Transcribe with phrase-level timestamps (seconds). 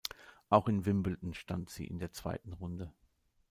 [0.49, 2.91] Auch in Wimbledon stand sie in der zweiten Runde.